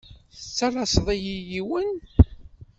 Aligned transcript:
Tettalaseḍ-iyi 0.35 1.37
yiwen. 1.49 1.91